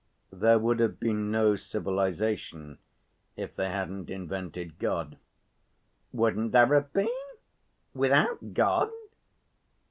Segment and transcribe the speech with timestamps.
[0.33, 2.79] "There would have been no civilization
[3.37, 5.15] if they hadn't invented God."
[6.11, 7.07] "Wouldn't there have been?
[7.93, 8.89] Without God?"